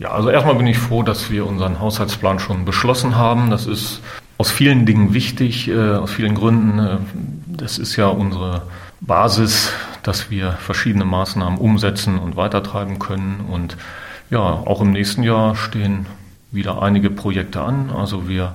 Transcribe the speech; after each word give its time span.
Ja, 0.00 0.12
also 0.12 0.30
erstmal 0.30 0.54
bin 0.54 0.66
ich 0.66 0.78
froh, 0.78 1.02
dass 1.02 1.30
wir 1.30 1.46
unseren 1.46 1.78
Haushaltsplan 1.78 2.38
schon 2.38 2.64
beschlossen 2.64 3.16
haben. 3.16 3.50
Das 3.50 3.66
ist 3.66 4.00
aus 4.38 4.50
vielen 4.50 4.86
Dingen 4.86 5.12
wichtig, 5.12 5.68
äh, 5.68 5.92
aus 5.92 6.10
vielen 6.12 6.34
Gründen. 6.34 6.78
Äh, 6.78 6.96
das 7.46 7.76
ist 7.76 7.96
ja 7.96 8.06
unsere 8.06 8.62
Basis, 9.02 9.74
dass 10.02 10.30
wir 10.30 10.52
verschiedene 10.52 11.04
Maßnahmen 11.04 11.58
umsetzen 11.58 12.18
und 12.18 12.34
weitertreiben 12.34 12.98
können. 12.98 13.44
Und 13.52 13.76
ja, 14.30 14.40
auch 14.40 14.80
im 14.80 14.92
nächsten 14.92 15.22
Jahr 15.22 15.54
stehen 15.54 16.06
wieder 16.50 16.80
einige 16.80 17.10
Projekte 17.10 17.60
an. 17.60 17.90
Also 17.94 18.26
wir 18.26 18.54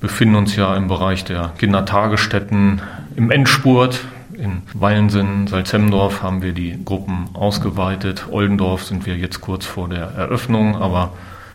befinden 0.00 0.34
uns 0.34 0.56
ja 0.56 0.74
im 0.74 0.88
Bereich 0.88 1.24
der 1.24 1.52
Kindertagesstätten 1.58 2.82
im 3.14 3.30
Endspurt. 3.30 4.00
In 4.42 4.62
Weilensen, 4.74 5.46
Salzhemdorf 5.46 6.20
haben 6.20 6.42
wir 6.42 6.52
die 6.52 6.84
Gruppen 6.84 7.28
ausgeweitet. 7.32 8.26
Oldendorf 8.28 8.82
sind 8.82 9.06
wir 9.06 9.16
jetzt 9.16 9.40
kurz 9.40 9.64
vor 9.64 9.88
der 9.88 10.02
Eröffnung, 10.02 10.74
aber 10.74 11.12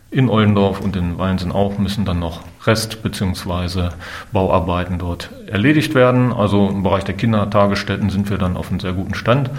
in 0.09 0.29
Oldendorf 0.29 0.79
und 0.79 0.95
in 0.95 1.17
Weilensen 1.17 1.51
auch 1.51 1.77
müssen 1.77 2.05
dann 2.05 2.19
noch 2.19 2.41
Rest- 2.65 3.03
bzw. 3.03 3.89
Bauarbeiten 4.31 4.99
dort 4.99 5.29
erledigt 5.47 5.95
werden. 5.95 6.31
Also 6.31 6.69
im 6.69 6.83
Bereich 6.83 7.03
der 7.03 7.15
Kindertagesstätten 7.15 8.09
sind 8.09 8.29
wir 8.29 8.37
dann 8.37 8.55
auf 8.55 8.69
einem 8.69 8.79
sehr 8.79 8.93
guten 8.93 9.15
Stand. 9.15 9.49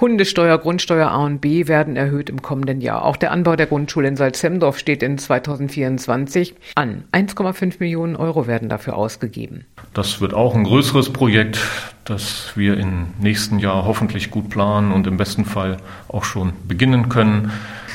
Hundesteuer, 0.00 0.58
Grundsteuer 0.58 1.10
A 1.10 1.24
und 1.24 1.40
B 1.40 1.66
werden 1.66 1.96
erhöht 1.96 2.30
im 2.30 2.40
kommenden 2.40 2.80
Jahr. 2.80 3.04
Auch 3.04 3.16
der 3.16 3.32
Anbau 3.32 3.56
der 3.56 3.66
Grundschule 3.66 4.06
in 4.06 4.16
Salzhemdorf 4.16 4.78
steht 4.78 5.02
in 5.02 5.18
2024 5.18 6.54
an. 6.76 7.04
1,5 7.12 7.74
Millionen 7.80 8.14
Euro 8.14 8.46
werden 8.46 8.68
dafür 8.68 8.96
ausgegeben. 8.96 9.64
Das 9.92 10.20
wird 10.20 10.34
auch 10.34 10.54
ein 10.54 10.64
größeres 10.64 11.12
Projekt, 11.12 11.58
das 12.04 12.52
wir 12.54 12.78
im 12.78 13.08
nächsten 13.20 13.58
Jahr 13.58 13.84
hoffentlich 13.84 14.30
gut 14.30 14.50
planen 14.50 14.92
und 14.92 15.06
im 15.06 15.16
besten 15.16 15.44
Fall 15.44 15.78
auch 16.08 16.24
schon 16.24 16.52
beginnen 16.68 17.08
können. 17.08 17.50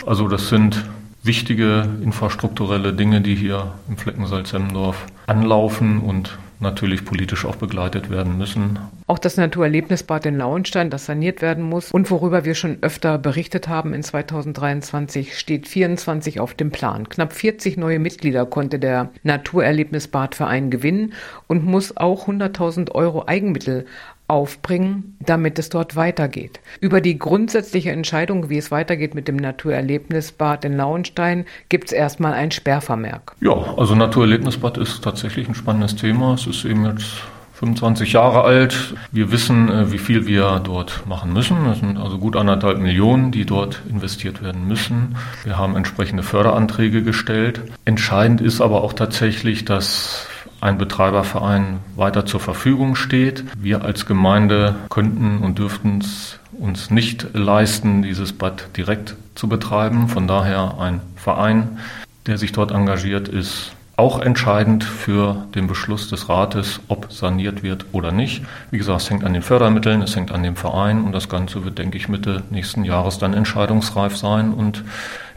Also 0.06 0.28
das 0.28 0.50
sind 0.50 0.84
wichtige 1.24 1.88
infrastrukturelle 2.02 2.94
Dinge, 2.94 3.22
die 3.22 3.36
hier 3.36 3.74
im 3.88 3.98
Flecken 3.98 4.26
Salzhemmendorf 4.26 5.06
anlaufen 5.28 6.02
und 6.02 6.38
natürlich 6.62 7.04
politisch 7.06 7.46
auch 7.46 7.56
begleitet 7.56 8.10
werden 8.10 8.38
müssen. 8.38 8.80
Auch 9.08 9.20
das 9.20 9.36
Naturerlebnisbad 9.36 10.28
in 10.28 10.38
Lauenstein, 10.38 10.90
das 10.90 11.08
saniert 11.08 11.42
werden 11.42 11.64
muss 11.64 11.92
und 11.92 12.10
worüber 12.12 12.46
wir 12.46 12.54
schon 12.56 12.78
öfter 12.82 13.18
berichtet 13.18 13.68
haben 13.68 13.94
in 13.94 14.04
2023, 14.04 15.38
steht 15.38 15.68
24 15.68 16.40
auf 16.40 16.54
dem 16.54 16.72
Plan. 16.72 17.10
Knapp 17.10 17.34
40 17.34 17.78
neue 17.78 18.00
Mitglieder 18.00 18.46
konnte 18.46 18.80
der 18.80 19.10
Naturerlebnisbadverein 19.24 20.70
gewinnen 20.70 21.14
und 21.48 21.66
muss 21.66 21.98
auch 21.98 22.28
100.000 22.28 22.92
Euro 22.92 23.26
Eigenmittel 23.28 23.86
aufbringen, 24.32 25.18
damit 25.20 25.60
es 25.60 25.70
dort 25.70 25.96
weitergeht. 25.96 26.60
Über 26.80 27.02
die 27.02 27.20
grundsätzliche 27.20 27.92
Entscheidung, 27.92 28.50
wie 28.50 28.58
es 28.58 28.72
weitergeht 28.72 29.14
mit 29.14 29.28
dem 29.28 29.36
Naturerlebnisbad 29.36 30.66
in 30.66 30.78
Lauenstein, 30.78 31.46
gibt 31.70 31.88
es 31.88 31.92
erstmal 31.92 32.34
ein 32.34 32.52
Sperrvermerk. 32.52 33.36
Ja, 33.42 33.54
also 33.78 33.94
Naturerlebnisbad 33.94 34.78
ist 34.78 35.04
tatsächlich 35.04 35.48
ein 35.48 35.56
spannendes 35.56 35.96
Thema. 35.96 36.34
Es 36.34 36.48
ist 36.48 36.66
eben 36.66 36.86
jetzt 36.86 37.24
25 37.62 38.14
Jahre 38.14 38.44
alt. 38.44 38.96
Wir 39.12 39.32
wissen, 39.32 39.70
äh, 39.70 39.92
wie 39.92 40.00
viel 40.00 40.26
wir 40.26 40.60
dort 40.64 41.06
machen 41.06 41.32
müssen. 41.32 41.64
Es 41.68 41.80
sind 41.80 41.98
also 41.98 42.18
gut 42.18 42.36
anderthalb 42.36 42.80
Millionen, 42.80 43.32
die 43.32 43.46
dort 43.46 43.84
investiert 43.88 44.42
werden 44.42 44.68
müssen. 44.68 45.16
Wir 45.44 45.60
haben 45.60 45.76
entsprechende 45.76 46.24
Förderanträge 46.24 47.04
gestellt. 47.04 47.62
Entscheidend 47.86 48.42
ist 48.42 48.62
aber 48.62 48.84
auch 48.84 48.94
tatsächlich, 48.94 49.64
dass 49.64 50.28
ein 50.62 50.78
Betreiberverein 50.78 51.80
weiter 51.96 52.26
zur 52.26 52.40
Verfügung 52.40 52.96
steht. 52.96 53.44
Wir 53.58 53.84
als 53.84 54.06
Gemeinde 54.06 54.76
könnten 54.90 55.40
und 55.40 55.58
dürften 55.60 56.00
es 56.00 56.40
uns 56.52 56.92
nicht 56.92 57.28
leisten, 57.34 58.04
dieses 58.04 58.34
Bad 58.34 58.70
direkt 58.78 59.16
zu 59.36 59.50
betreiben. 59.50 60.08
Von 60.08 60.28
daher 60.28 60.76
ein 60.80 61.02
Verein, 61.16 61.80
der 62.28 62.38
sich 62.38 62.52
dort 62.52 62.72
engagiert, 62.72 63.28
ist 63.28 63.74
auch 63.98 64.20
entscheidend 64.20 64.84
für 64.84 65.46
den 65.54 65.68
Beschluss 65.68 66.10
des 66.10 66.30
Rates, 66.30 66.80
ob 66.88 67.12
saniert 67.12 67.62
wird 67.62 67.86
oder 67.92 68.12
nicht. 68.12 68.44
Wie 68.72 68.78
gesagt, 68.78 69.02
es 69.02 69.10
hängt 69.10 69.24
an 69.24 69.34
den 69.34 69.44
Fördermitteln, 69.44 70.02
es 70.02 70.16
hängt 70.16 70.32
an 70.32 70.44
dem 70.44 70.56
Verein 70.56 71.04
und 71.04 71.12
das 71.12 71.30
Ganze 71.30 71.66
wird, 71.66 71.78
denke 71.78 71.98
ich, 71.98 72.10
Mitte 72.10 72.44
nächsten 72.50 72.84
Jahres 72.84 73.20
dann 73.20 73.34
entscheidungsreif 73.34 74.18
sein 74.18 74.54
und 74.54 74.84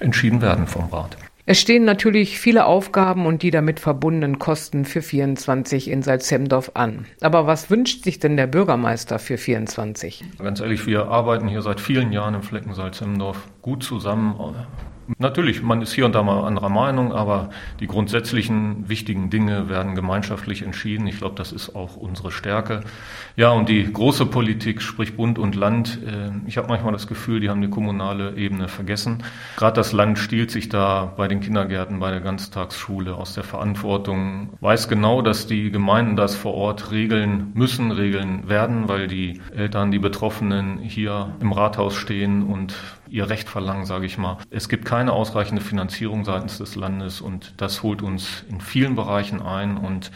entschieden 0.00 0.40
werden 0.40 0.66
vom 0.66 0.88
Rat. 0.88 1.16
Es 1.46 1.60
stehen 1.60 1.84
natürlich 1.84 2.38
viele 2.38 2.64
Aufgaben 2.64 3.26
und 3.26 3.42
die 3.42 3.50
damit 3.50 3.78
verbundenen 3.78 4.38
Kosten 4.38 4.86
für 4.86 5.02
24 5.02 5.90
in 5.90 6.00
Salzhemdorf 6.00 6.70
an. 6.72 7.04
Aber 7.20 7.46
was 7.46 7.68
wünscht 7.68 8.02
sich 8.02 8.18
denn 8.18 8.38
der 8.38 8.46
Bürgermeister 8.46 9.18
für 9.18 9.36
24? 9.36 10.24
Ganz 10.38 10.60
ehrlich, 10.60 10.86
wir 10.86 11.08
arbeiten 11.08 11.46
hier 11.46 11.60
seit 11.60 11.82
vielen 11.82 12.12
Jahren 12.12 12.32
im 12.32 12.42
Flecken 12.42 12.72
Salzhemdorf 12.72 13.46
gut 13.60 13.82
zusammen. 13.82 14.36
Natürlich, 15.18 15.62
man 15.62 15.82
ist 15.82 15.92
hier 15.92 16.06
und 16.06 16.14
da 16.14 16.22
mal 16.22 16.46
anderer 16.46 16.70
Meinung, 16.70 17.12
aber 17.12 17.50
die 17.80 17.86
grundsätzlichen 17.86 18.88
wichtigen 18.88 19.28
Dinge 19.28 19.68
werden 19.68 19.94
gemeinschaftlich 19.94 20.62
entschieden. 20.62 21.06
Ich 21.06 21.18
glaube, 21.18 21.34
das 21.36 21.52
ist 21.52 21.74
auch 21.74 21.96
unsere 21.96 22.32
Stärke. 22.32 22.80
Ja, 23.36 23.50
und 23.50 23.68
die 23.68 23.92
große 23.92 24.26
Politik, 24.26 24.80
sprich 24.80 25.16
Bund 25.16 25.38
und 25.38 25.54
Land, 25.56 25.98
äh, 26.06 26.30
ich 26.46 26.56
habe 26.56 26.68
manchmal 26.68 26.92
das 26.92 27.06
Gefühl, 27.06 27.40
die 27.40 27.50
haben 27.50 27.60
die 27.60 27.68
kommunale 27.68 28.36
Ebene 28.36 28.68
vergessen. 28.68 29.22
Gerade 29.56 29.74
das 29.74 29.92
Land 29.92 30.18
stiehlt 30.18 30.50
sich 30.50 30.68
da 30.68 31.12
bei 31.16 31.28
den 31.28 31.40
Kindergärten, 31.40 32.00
bei 32.00 32.10
der 32.10 32.20
Ganztagsschule 32.20 33.14
aus 33.14 33.34
der 33.34 33.44
Verantwortung, 33.44 34.50
weiß 34.60 34.88
genau, 34.88 35.20
dass 35.20 35.46
die 35.46 35.70
Gemeinden 35.70 36.16
das 36.16 36.34
vor 36.34 36.54
Ort 36.54 36.92
regeln 36.92 37.52
müssen, 37.54 37.90
regeln 37.90 38.48
werden, 38.48 38.88
weil 38.88 39.06
die 39.06 39.40
Eltern, 39.54 39.90
die 39.90 39.98
Betroffenen 39.98 40.78
hier 40.78 41.34
im 41.40 41.52
Rathaus 41.52 41.94
stehen 41.94 42.42
und 42.42 42.74
ihr 43.14 43.30
Recht 43.30 43.48
verlangen, 43.48 43.86
sage 43.86 44.06
ich 44.06 44.18
mal. 44.18 44.38
Es 44.50 44.68
gibt 44.68 44.84
keine 44.84 45.12
ausreichende 45.12 45.62
Finanzierung 45.62 46.24
seitens 46.24 46.58
des 46.58 46.74
Landes 46.74 47.20
und 47.20 47.54
das 47.58 47.84
holt 47.84 48.02
uns 48.02 48.44
in 48.50 48.60
vielen 48.60 48.96
Bereichen 48.96 49.40
ein 49.40 49.76
und 49.76 50.10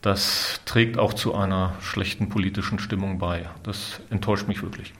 das 0.00 0.60
trägt 0.64 0.96
auch 0.96 1.12
zu 1.12 1.34
einer 1.34 1.74
schlechten 1.80 2.28
politischen 2.28 2.78
Stimmung 2.78 3.18
bei. 3.18 3.46
Das 3.64 4.00
enttäuscht 4.10 4.46
mich 4.46 4.62
wirklich. 4.62 4.94